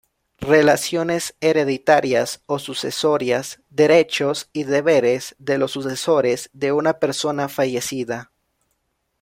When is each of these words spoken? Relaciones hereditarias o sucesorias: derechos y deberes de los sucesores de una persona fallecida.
Relaciones 0.39 1.35
hereditarias 1.41 2.41
o 2.47 2.57
sucesorias: 2.57 3.59
derechos 3.69 4.49
y 4.51 4.63
deberes 4.63 5.35
de 5.37 5.59
los 5.59 5.73
sucesores 5.73 6.49
de 6.53 6.71
una 6.71 6.93
persona 6.97 7.47
fallecida. 7.49 8.31